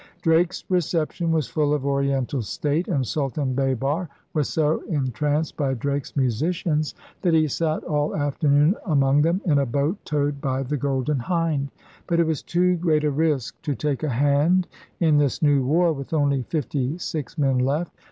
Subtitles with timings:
[0.23, 5.75] Drake's recep tion was full of Oriental state; and Sultan Baber was so entranced by
[5.75, 10.75] Drake's musicians that he sat all afternoon among them in a boat towed by the
[10.75, 11.69] Golden Hind,
[12.07, 14.67] But it was too great a risk to take a hand
[14.99, 17.93] in this new war with only fifty six men left.